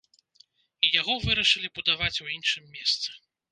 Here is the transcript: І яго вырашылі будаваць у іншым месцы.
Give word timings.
І 0.87 0.91
яго 1.01 1.17
вырашылі 1.27 1.71
будаваць 1.77 2.21
у 2.25 2.29
іншым 2.39 2.69
месцы. 2.81 3.09